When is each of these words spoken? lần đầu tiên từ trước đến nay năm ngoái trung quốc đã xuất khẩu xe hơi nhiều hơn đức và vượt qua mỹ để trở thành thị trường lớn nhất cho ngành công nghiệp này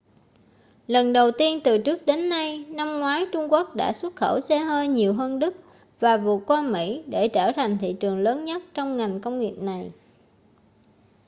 lần 0.87 1.13
đầu 1.13 1.31
tiên 1.37 1.59
từ 1.63 1.77
trước 1.77 2.05
đến 2.05 2.29
nay 2.29 2.65
năm 2.67 2.99
ngoái 2.99 3.25
trung 3.33 3.51
quốc 3.51 3.75
đã 3.75 3.93
xuất 3.93 4.15
khẩu 4.15 4.39
xe 4.41 4.59
hơi 4.59 4.87
nhiều 4.87 5.13
hơn 5.13 5.39
đức 5.39 5.53
và 5.99 6.17
vượt 6.17 6.39
qua 6.47 6.61
mỹ 6.61 7.03
để 7.07 7.27
trở 7.27 7.51
thành 7.55 7.77
thị 7.81 7.95
trường 7.99 8.19
lớn 8.19 8.45
nhất 8.45 8.63
cho 8.73 8.85
ngành 8.85 9.19
công 9.21 9.39
nghiệp 9.39 9.55
này 9.59 9.91